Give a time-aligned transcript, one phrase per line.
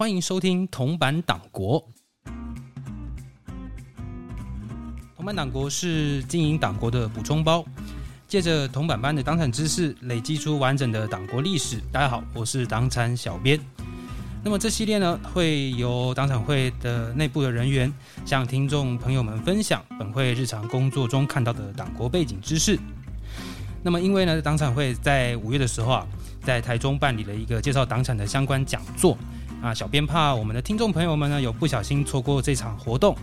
[0.00, 1.86] 欢迎收听铜板党国。
[5.14, 7.62] 铜板党国是经营党国的补充包，
[8.26, 11.82] 借着铜板班的党产知识，累积出完整的党国历史。
[11.92, 13.60] 大家好，我是党产小编。
[14.42, 17.92] 那么这系列呢，会由党产会的内部的人员
[18.24, 22.80] 向听众朋友们分享本会日常工作中看到的党国背景知识。
[23.82, 26.06] 那么因为呢，党产会在五月的时候啊，
[26.42, 29.14] 在台中办理了一个介绍党产的相关讲座
[29.62, 33.16] 啊，小编怕我们的听众朋友们呢有不小心错过这场活动。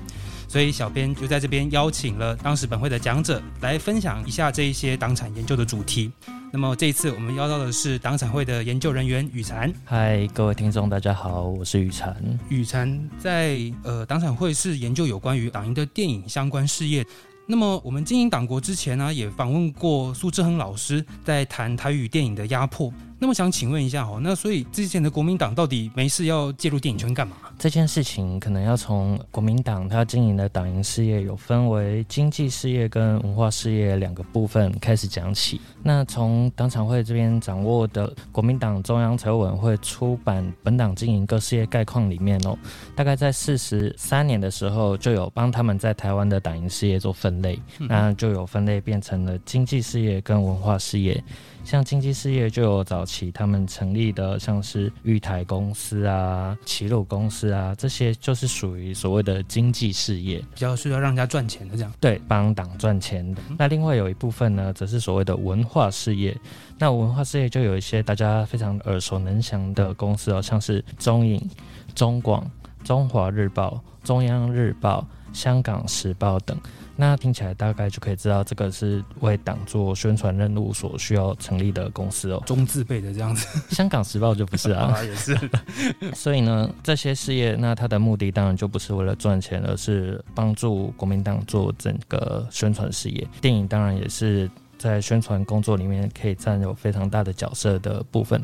[0.50, 6.10] 所以，小编就在这边邀请了当时本会的讲者来分享一下这一些党产研究的主题。
[6.54, 9.74] 那么这一次我们邀到的是党产会的研究人员雨禅。
[9.84, 12.16] 嗨，各位听众，大家好，我是雨禅。
[12.48, 17.06] 雨禅在呃党产会是研究有关于党营的电影相关事业。
[17.46, 22.92] 那么我们经营党国之前呢，也访问过苏志恒老师，在谈台语电影的压迫。
[23.20, 27.38] 那么想请问一下哦，那所以之前的国民党到底没事要介入电影圈干嘛？
[27.58, 35.60] 这件事情可能要从国民党他经营的党营事业有分为经济事业跟文化事业两个部分开始讲起。
[35.82, 42.56] 那从党产会这边掌握的国民党中央财务委员会出版本党经营各事业概况里面哦，
[42.96, 51.24] 大概在四十三年的时候就有帮他们在台湾的党营事业做分类，那就有分类变成了经济事业跟文化事业。
[51.68, 61.92] 像经济事业就有早期他们成立的，像是玉台公司啊、齐鲁公司啊，这些就是属于所谓的经济事业，比较是要让人家赚钱的这样。
[62.00, 63.42] 对，帮党赚钱的。
[63.60, 66.34] 那另外有一部分呢，则是所谓的文化事业。
[66.78, 71.50] 那文化事业就有一些大家非常耳熟能详的公司哦，像是中影、
[71.94, 72.50] 中广、
[72.86, 76.58] 中华日报、中央日报、香港时报等。
[77.00, 82.42] 那听起来大概就可以知道，这个是为党做宣传任务所需要成立的公司哦。
[82.46, 85.38] 中字辈的这样子， 香港时报就不是啊， 也是。
[86.14, 93.28] 所以呢，这些事业，那它的目的当然就不是为了赚钱，而是帮助国民党做整个宣传事业。
[93.40, 94.50] 电影当然也是。
[94.78, 98.44] 在宣传工作里面，可以占有非常大的角色的部分，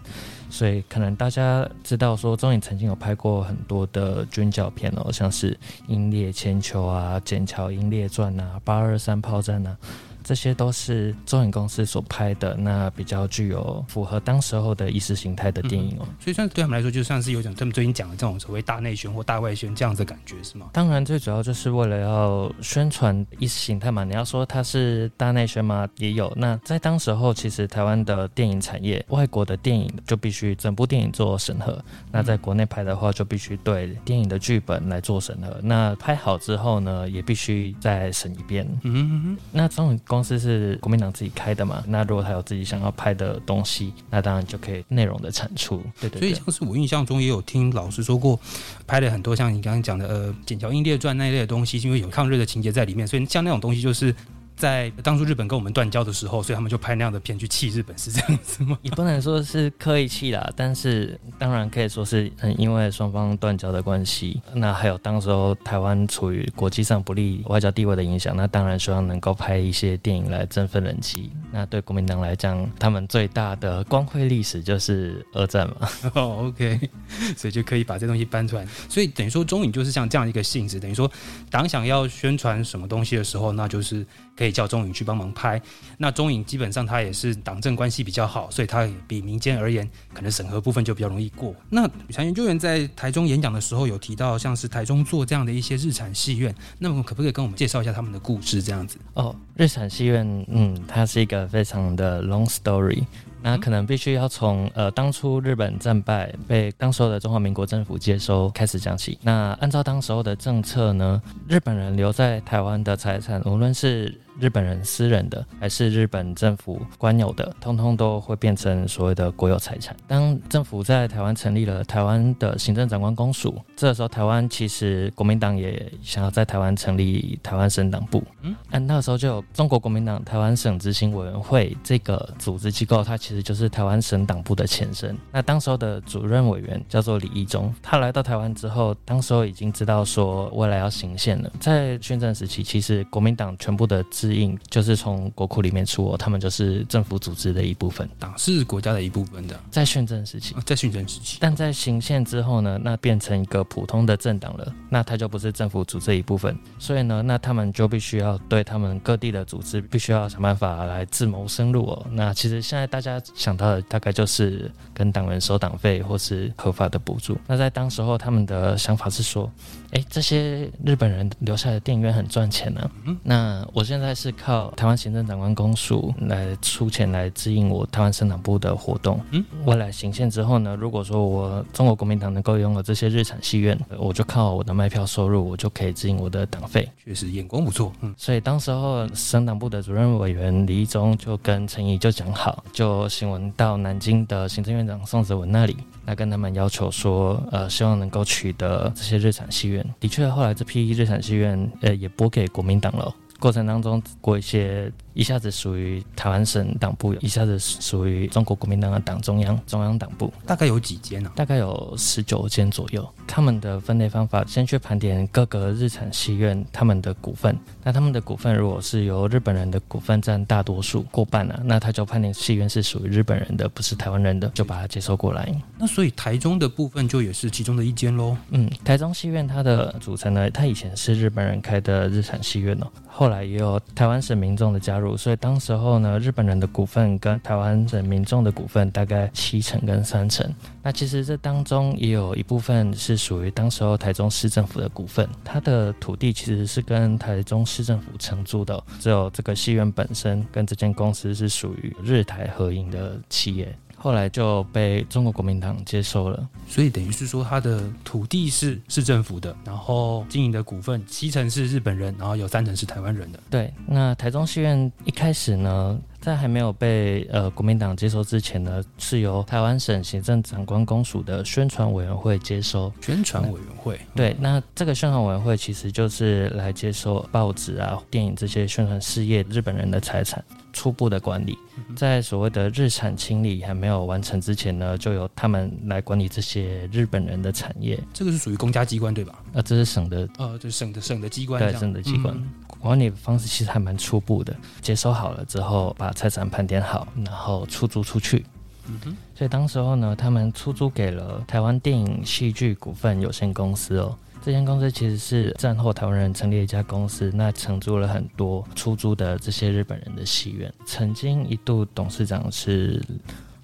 [0.49, 5.53] 所以可能大家知道说，中影曾经有拍过很多的军教片哦，像是
[5.87, 9.77] 《英烈千秋》啊，《剑桥英烈传》啊，《八二三炮战》啊。
[10.23, 16.07] 这些都是中影公司所拍的，那比较具有符合当时候的意识形态的电影哦。
[16.19, 20.69] 所以算对他们来说，就算是有种他们最近讲的这种所谓大内宣或大外宣这样子的感觉，是吗？
[20.71, 24.03] 当然，最主要就是为了要宣传意识形态嘛。
[24.03, 25.87] 你要说它是大内宣吗？
[25.97, 26.31] 也有。
[26.35, 31.83] 那在当时候，其实台湾的电影产业，外国的电影就必须整部电影做审核。
[32.11, 35.59] 那在国内拍的话，就必须对电影的剧本来做审核。
[35.61, 38.65] 那拍好之后呢，也必须再审一遍。
[38.83, 39.99] 嗯，那中影。
[40.13, 41.83] 公司是国民党自己开的嘛？
[41.87, 45.81] 那如果他有自己想要拍的东西，那当然就可以内容的产出。
[45.99, 46.19] 对对。
[46.19, 48.39] 所以像是我印象中也有听老师说过，
[48.85, 54.13] 拍了很多像你刚刚讲的呃《剑桥英烈传》那一类的东西，因为有抗日的情节在里面，所以像那种东西就是。
[54.55, 58.77] 在当初日本跟我们断交的时候，所以他们就拍那样的片去气日本，是这样子吗？
[58.81, 71.31] 也不能说是刻意气啦，但是当然可以说是嗯，因为双方断交的关系，那还有当时候台湾处于国际上不利外交地位的影响，那当然希望能够拍一些电影来振奋人气。
[71.55, 75.87] 那对国民党来讲，他们最大的光辉历史就是二战嘛。
[76.15, 76.89] 哦， OK，
[77.37, 78.65] 所以就可以把这东西搬出来。
[78.89, 81.09] 所以等于说中影就是像这样一个性质，等于说
[81.51, 84.03] 党想要宣传什么东西的时候，那就是。
[84.35, 85.61] 可以叫中影去帮忙拍，
[85.99, 91.55] 那中影基本上它也是党政关系比较好，所以它比民间而言，可能审核部分就比较容易过。
[91.69, 98.59] 那雨禅研究员在台中演讲的时候有提到，像是台中做这样的一些日产戏院，那么可不可以跟我们介绍一下他们的故事？
[98.59, 103.03] 这样子哦，日产戏院，嗯，它是一个非常的 long story。
[103.45, 109.19] 那可能必须要从呃当初日本战败被当时候的中华民国政府接收开始讲起。
[109.21, 119.95] 那按照当时候的政策呢，日本人留在台湾的财产，无论是日本人私人的，还是日本政府官有的，通通都会变成所谓的国有财产。
[120.07, 128.23] 当政府在台湾成立了台湾的行政长官公署，这个时候台湾其实国民党也想要在台湾成立台湾省党部。
[128.41, 135.15] 嗯，按那个时候就有中国国民党台湾省执行委员会这个组织机构，它其实就是台湾省党部的前身。
[135.31, 141.51] 那当时候的主任委员叫做李义忠，他来到台湾之后，当时候已经知道说未来要行宪了。
[141.59, 144.03] 在宣战时期，其实国民党全部的。
[144.23, 162.07] 资印就是从国库里面出哦，他们就是政府组织的一部分，党是国家的一部分的，在训政时期，在训政时期，但在行宪之后呢，那变成一个普通的政党了，那他就不是政府组织一部分，所以呢，那他们就必须要对他们各地的组织，必须要想办法来自谋生路哦。
[162.11, 167.37] 那其实现在大家想到的大概就是跟党员收党费或是合法的补助。
[167.45, 169.51] 那在当时候，他们的想法是说，
[169.91, 172.89] 哎，这些日本人留下的电影院很赚钱呢。
[173.23, 179.19] 那我现在是靠台湾行政长官公署来出钱来支应我台湾省党部的活动。
[179.31, 186.89] 嗯，未来行宪之后呢，如果说我中国国民党能够拥有这些日产戏院，我就靠我的卖票收入，我就可以支应我的党费。
[187.03, 187.91] 确实眼光不错。
[188.01, 199.85] 嗯，所以当时候省党部的主任委员李一中就跟陈毅就讲好，就新闻到南京的行政院长宋子文那里，来跟他们要求说，呃，希望能够取得这些日产戏院。
[199.99, 203.13] 的确，后来这批日产戏院，呃，也拨给国民党了。
[203.43, 204.89] 过程当中过一些。
[205.13, 211.31] 一下子属于台湾省党部，一下子属于中国国民党的党中央中央党部，大概有几间呢？
[211.35, 213.07] 大概有十九间左右。
[213.27, 217.55] 他们的分类方法，先去盘点各个日产戏院他们的股份。
[217.83, 225.47] 那他们的股份如果是由日本人的股份占大多数过半啊，那他就判定戏院是属于日本人的，不是台湾人的，就把它接收过来。
[225.77, 228.35] 那所以台中的部分就也是其中的一间喽。
[228.49, 240.53] 嗯，台中戏院它的组成呢，它以前是日本人开的日产戏院哦，后来也有台湾省民众的加入，所以当时候呢，日本人的股份跟台湾省民众的股份大概七成跟三成。
[240.83, 253.73] 那其实这当中也有一部分是属于当时候台中市政府的股份，它的土地其实是跟台中市政府承租的，只有这个戏院本身跟这间公司是属于日台合营的企业。
[254.03, 263.39] 后来就被中国国民党接收了，所以等于是说，他的土地是市政府的，然后经营的股份七成是日本人，然后有三成是台湾人的。
[263.49, 272.89] 对，那台中戏院一开始呢，在还没有被呃国民党接收之前呢，是由台湾省行政长官公署的宣传委员会接收。
[273.01, 280.41] 宣传委员会，对，那这个宣传委员会其实就是来接收报纸啊、电影这些宣传事业日本人的财产。
[280.71, 281.55] 初步的管理，
[281.95, 287.99] 在所谓的日产清理还没有完成之前呢，就由他们来管理这些日本人的产业。
[288.11, 289.43] 这个是属于公家机关对吧？
[289.53, 292.35] 呃，这是省的，呃，就是省的省的机关，对，省的机关
[292.83, 294.53] 管理方式其实还蛮初步的。
[294.81, 298.45] 接收好了之后，把财产盘点好，然后出租出去。
[298.87, 299.15] 嗯。
[299.33, 304.15] 所以当时候呢，他们出租给了台湾电影戏剧股份有限公司哦。
[304.43, 310.71] 这间公司其实是战后台湾人成立一家公司，那承租了很多出租的这些日本人的戏院。
[310.85, 313.01] 曾经一度董事长是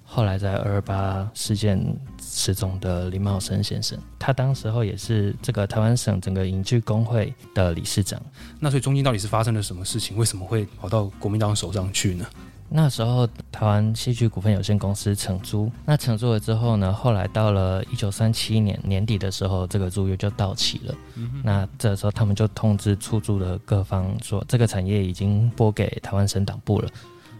[0.06, 1.78] 后来在二二八事件
[2.32, 8.20] 失踪的林茂生先生，他当时候也是这个台湾省整个影剧工会的理事长。
[8.60, 10.16] 那所以中间到底是发生了什么事情？
[10.16, 12.24] 为什么会跑到国民党手上去呢？
[12.72, 20.94] 那时候台湾戏剧股份有限公司承租，那承租了之后呢，后来到了一九三七年年底的时候，这个租约就到期了。
[21.42, 26.88] 那这时候他们就通知出租的各方说，这个产业已经拨给台湾省党部了。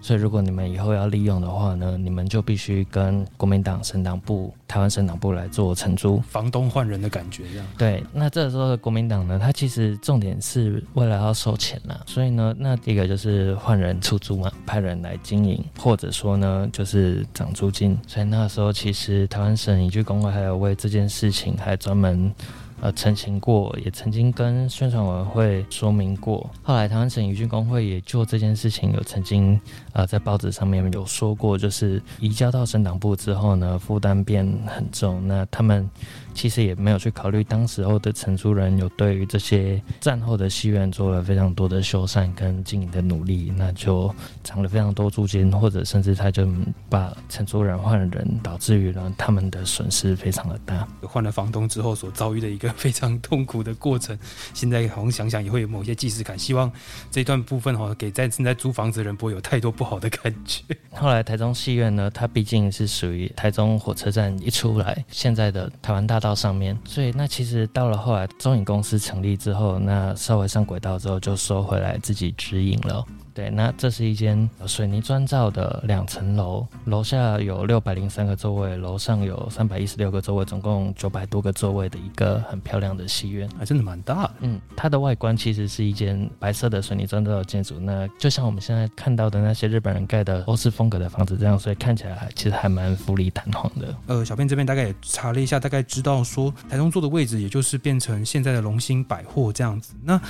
[0.00, 7.66] 所以，如果你们以后要利用的话呢，你们就必须跟国民党省党部、台湾省党部来做承租，房东换人的感觉，这样。
[7.76, 17.98] 对，那这时候的国民党呢，它其实重点是为了要收钱啦，所以呢，那第一个就是换人出租嘛，派人来经营，或者说呢，就是涨租金。
[18.06, 22.32] 所以那时候，其实台湾省影剧工会还有为这件事情还专门。
[22.80, 26.48] 呃，澄清过，也曾经跟宣传委员会说明过。
[26.62, 29.60] 后来台湾省渔军工会也就这件事情有曾经
[29.92, 35.26] 呃在报纸上面有说过，就是移交到省党部之后呢，负担变很重。
[35.26, 35.88] 那他们。
[36.32, 44.14] 其实也没有去考虑当时候的承租人有对于这些战后的戏院做了非常多的修缮跟经营的努力，那就
[44.44, 46.48] 涨了非常多租金，或者甚至他就
[46.88, 50.86] 把承租人换了人，导致于呢他们的损失非常的大。
[51.02, 54.16] 换了房东之后所遭遇的一个非常痛苦的过程，
[54.54, 56.38] 现在好像想想也会有某些既视感。
[56.38, 56.70] 希望
[57.10, 60.62] 这段部分哈给在正在租房子的人不会有太多不好的感觉。
[60.94, 66.20] 后来台中戏院呢，它毕竟是属于台中火车站一出来，现在的台湾大。
[66.20, 73.04] 道上面，所以那其实到了后来中影公司成立之后，那稍微上轨道之后就收回来自己指引了。
[73.32, 84.30] 对，那这是一间水泥砖造的两层楼，楼下有六百零三个座位，楼上有三百一十六个座位，总共九百多个座位的一个很漂亮的戏院，还真的蛮大。
[84.40, 93.94] 嗯，它的外观其实是一间白色的水泥砖造的建筑，那就像我们现在看到的那些日本人盖的欧式风格的房子这样，所以看起来其实还蛮富丽堂皇的。
[94.06, 99.94] 呃，小编这边大概也查了一下，大概知道说台中座的位置，也就是变成现在的龙兴百货这样子。
[100.02, 100.20] 那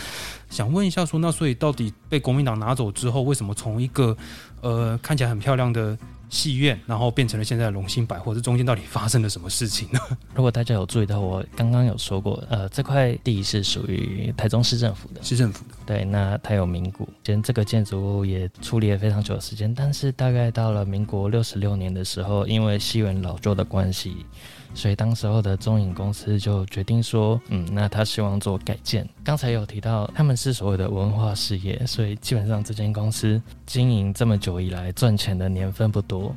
[0.50, 4.14] 想问一下，说那所以到底被国民党拿走之后，为什么从一个
[4.60, 5.96] 呃看起来很漂亮的
[6.28, 10.00] 戏院，然后变成了现在的龙兴百货，这中间到底发生了什么事情呢？
[10.34, 15.74] 如果大家有注意到，我刚刚有说过，呃，这块地是属于台中市政府的，市政府的。
[15.86, 24.26] 对，那它有名古，前这个建筑物也处理了非常久的时间，但是大概到了民国六十六年的时候，因为西园老旧的关系。
[24.74, 29.08] 所以当时候的中影公司就决定说，嗯，那他希望做改建。
[29.24, 36.34] 刚才有提到他们是所谓的文化事业，所以基本上这间公司经营这么久以来赚钱的年份不多。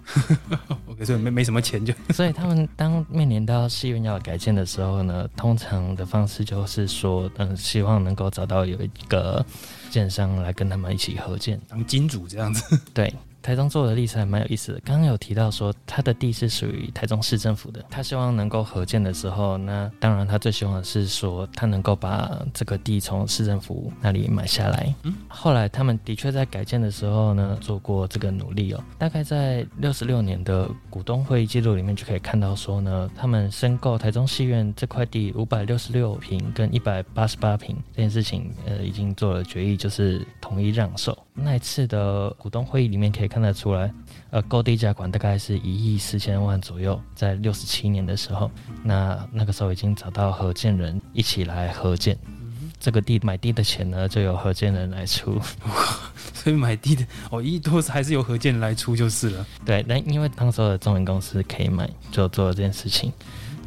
[0.87, 1.93] OK，所以没没什么钱就。
[2.09, 9.45] 所以他们当面临到戏院要改建的时候呢，通常的方式就是说，嗯，希望能够找到有一个
[9.89, 12.79] 建商来跟他们一起合建，当金主这样子。
[12.93, 13.13] 对。
[13.43, 14.79] 台中做的例子还蛮有意思的。
[14.85, 17.83] 刚刚有提到说，他的地是属于台中市政府的。
[17.89, 24.95] 他希望能够合建的时候，那当然他最希望的是说，他能够把这个地从市政府那里买下来。
[25.03, 28.81] 嗯，后来他们的确在改建的时候呢，做过这个努力哦。
[28.97, 41.17] 大概在六十六年的股东会议记录里面就可以看到说呢，他们申购台中戏院这块地五百六十六平跟一百八十八平这件事情，呃，已经做了决议，就是统一让售。
[41.35, 43.91] 那一次的股东会议里面可以看得出来，
[44.29, 48.49] 呃，购地价款大概是一亿四千万左右，在六十七年的时候，
[48.83, 52.17] 那那个时候已经找到合建人一起来合建，
[52.79, 55.41] 这个地买地的钱呢就由合建人来出，
[56.35, 59.45] 所以买地的哦一亿多还是由合建人来出就是了。
[59.65, 63.11] 对，那因为当时的中文公司可以买，就做了这件事情。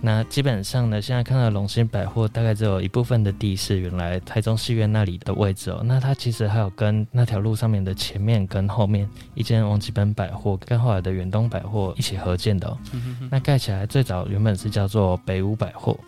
[0.03, 5.83] 那基本上呢，现在看到龙兴百货大概只有一部分的地是原来台中戏院那里的位置哦。
[5.85, 12.79] 那它其实还有跟那条路上面的前面跟后面一间王吉本百货跟后来的远东百货一起合建的哦。
[13.31, 15.99] 那盖起来最早原本是叫做北屋百货，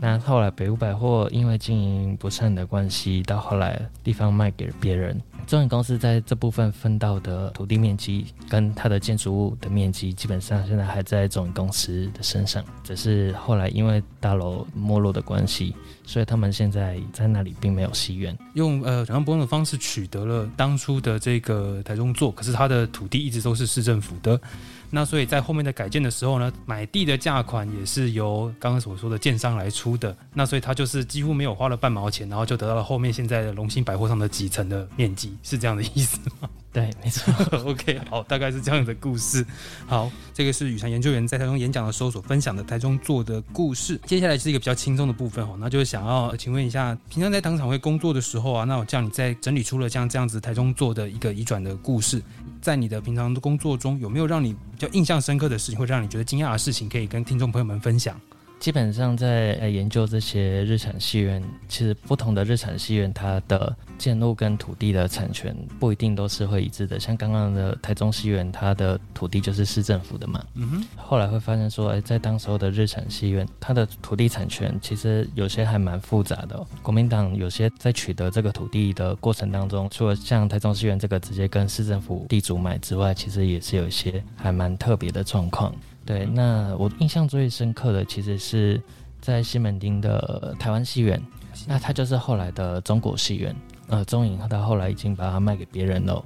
[0.00, 5.18] 那后来北屋百货因为经营不善的关系，到后来地方卖给别人。
[5.46, 15.72] 中影公司在这部分分到的土地面积跟它的建筑物的面积，基本上现在还在中影公司的身上，只是后来因为大楼没落的关系，
[16.04, 18.36] 所以他们现在在那里并没有戏院。
[18.54, 24.40] 用呃转让拨的方式取得了当初的这个台中座，可是它的土地一直都是市政府的。
[24.90, 30.16] 那所以在后面的改建的时候呢，买地的价款也是由刚刚所说的建商来出的。
[30.34, 36.48] 那所以他就是几乎没有花了半毛钱，然后就得到了后面现在的龙兴百货上的几层的面积，是这样的意思吗？
[36.76, 37.32] 对，没错。
[37.64, 39.42] OK，好，大概是这样的故事。
[39.86, 43.98] 好，这个是雨山研究员在台中演讲的时候所分享的台中做的故事。
[44.04, 52.22] 接下来是一个比较轻松的部分哦，那就是想要请问一下，平常在党场会工作的时候啊，那我叫你在整理出了像这样子台中做的一个移转的故事，
[52.60, 58.20] 在你的平常的工作中，有没有让你比较印象深刻的事情，会让你觉得惊讶的事情，可以跟听众朋友们分享？
[58.58, 66.98] 基本上在研究这些日产戏院，其实不同的日产戏院，它的建筑跟土地的产权不一定都是会一致的。
[66.98, 70.44] 像刚刚的台中戏院，它的土地就是市政府的嘛。
[70.54, 70.84] 嗯哼。
[70.96, 76.66] 后来会发现说，哎，在当时候的日产戏院，它的土地产权其实有些还蛮复杂的。
[76.82, 85.72] 国民党有些在取得这个土地的过程当中，除了像台中戏院这个直接跟市政府地主买之外，其实也是有一些还蛮特别的状况。
[86.06, 88.80] 对，那我印象最深刻的其实是
[89.20, 91.20] 在西门町的台湾戏院，
[91.66, 93.54] 那它就是后来的中国戏院，
[93.88, 96.24] 呃，中影它后来已经把它卖给别人了。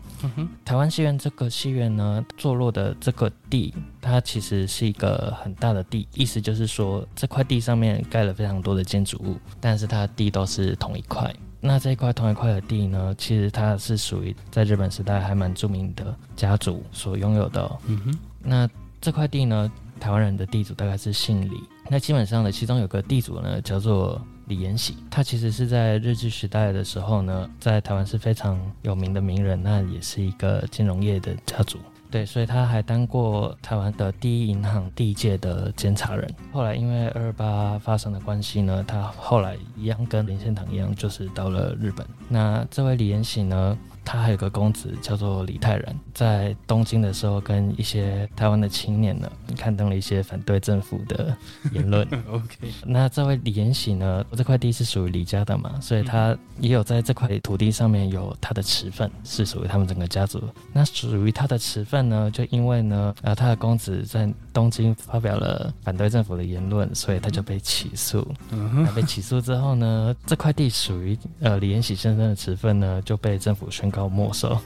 [0.66, 3.72] 台湾戏院这个戏院呢，坐落的这个地，
[4.02, 11.34] 它其实是一个很大的地，意思就是说这块地上面盖了非常多的建筑物，但是它的地都是同一块。
[11.58, 17.78] 那这一块同一块的地呢，其实它是属于在日本时代还蛮著名的家族所拥有的。
[17.86, 18.68] 嗯哼，那。
[19.00, 21.62] 这块地呢，台湾人的地主大概是姓李。
[21.88, 24.96] 那基本上呢，其中有个地主呢，叫做李延喜。
[25.10, 31.78] 他其实是在日治时代的时候呢，在台湾是非常有名的名人，那也是一个金融业的家族。
[32.10, 36.28] 对，所以他还当过台湾的第一银行第一届的监察人。
[36.52, 42.04] 后来因为二二八发生的关系呢，他后来一样跟林献堂一样，就是到了日本。
[42.28, 43.78] 那这位李延喜呢？
[44.04, 51.36] 他还有个公子叫做李泰然，在东京的时候跟一些台湾的青年呢，刊登了一些反对政府的
[51.72, 52.06] 言论。
[52.30, 60.42] OK，那这位李延禧呢，这块地是属于李家的嘛，所以他也有在这块土地上面有他的持份，是属于他们整个家族。
[60.72, 68.26] 那属于他的持份呢，就因为呢，呃，他的公子在东京发表了反对政府的言论，所以他就被起诉。
[68.50, 73.99] 那被起诉之后呢，这块地属于呃李延禧先生的持份呢，就被政府宣告。
[74.00, 74.58] 告没收，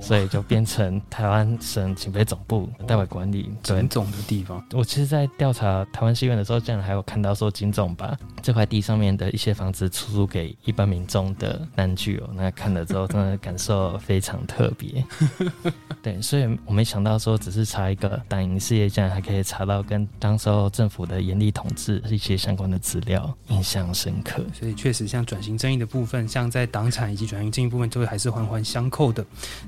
[0.00, 3.52] 所以就变成台湾省警备总部代为管理。
[3.62, 12.30] 警总的地方，我其实，在调查台湾戏院的时候，竟然还有看到说警总把 这块地上面的一些房子出租给一般民众的单据哦。
[12.34, 15.04] 那看了之后，真的感受非常特别。
[16.02, 24.42] 对，所以我没想到说，只是查一个党营事业，竟然还可以查到跟当时候政府的严厉统治一些相关的资料，印象深刻。
[24.52, 29.24] 所以确实，像转型正义的部分，像在党产以及转型正义部分，都还是环环相扣的。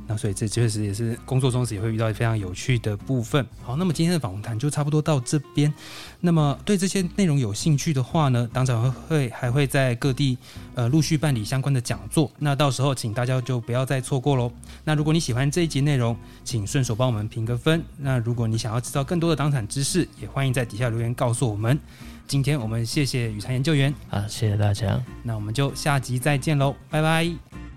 [0.06, 3.44] 那所以这确实也是工作中也会遇到非常有趣的部分。
[3.62, 5.73] 好，那么今天的访谈就差不多到这边。
[6.21, 10.38] 那么对这些内容有兴趣的话呢，党长会还会在各地
[10.75, 12.30] 呃陆续办理相关的讲座。
[12.38, 14.52] 那到时候请大家就不要再错过喽。
[14.85, 17.82] 那如果你喜欢这一集内容，请顺手帮我们评个分。
[17.99, 21.78] 那如果你想要知道更多的党产知识，也欢迎在底下留言告诉我们。
[22.28, 24.99] 今天我们谢谢雨禅研究员，好，谢谢大家。
[25.23, 27.72] 那我们就下集再见喽，拜拜。